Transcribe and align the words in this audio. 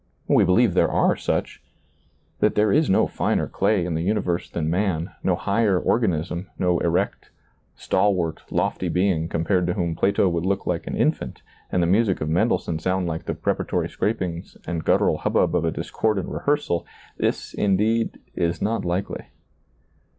We 0.27 0.43
believe 0.43 0.73
there 0.73 0.89
are 0.91 1.15
such; 1.15 1.61
that 2.39 2.55
there 2.55 2.71
is 2.71 2.89
no 2.89 3.05
finer 3.05 3.47
clay 3.47 3.85
in 3.85 3.93
the 3.93 4.01
universe 4.01 4.49
than 4.49 4.67
man, 4.67 5.11
no 5.21 5.35
higher 5.35 5.79
organism, 5.79 6.49
no 6.57 6.79
erect, 6.79 7.29
stalwart, 7.75 8.41
lofty 8.49 8.89
being 8.89 9.27
compared 9.29 9.67
to 9.67 9.73
whom 9.75 9.93
Plato 9.95 10.27
would 10.27 10.43
look 10.43 10.65
like 10.65 10.87
an 10.87 10.95
infant, 10.97 11.43
and 11.71 11.83
the 11.83 11.85
music 11.85 12.19
of 12.19 12.29
Mendelssohn 12.29 12.79
sound 12.79 13.05
like 13.05 13.25
the 13.25 13.35
preparatory 13.35 13.89
scrapings 13.89 14.57
and 14.65 14.83
guttural 14.83 15.19
hubbub 15.19 15.55
of 15.55 15.65
a 15.65 15.71
discordant 15.71 16.29
rehearsal, 16.29 16.83
this 17.17 17.53
indeed, 17.53 18.17
is 18.33 18.59
not 18.59 18.83
likely. 18.83 19.27